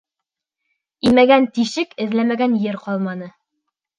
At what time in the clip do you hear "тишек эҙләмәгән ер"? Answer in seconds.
1.59-2.79